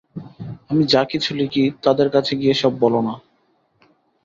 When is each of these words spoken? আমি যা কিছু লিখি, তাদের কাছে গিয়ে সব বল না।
আমি 0.69 0.83
যা 0.85 1.01
কিছু 1.11 1.31
লিখি, 1.35 1.63
তাদের 1.83 2.07
কাছে 2.09 2.33
গিয়ে 2.35 2.53
সব 2.53 2.73
বল 2.81 2.93
না। 3.01 3.13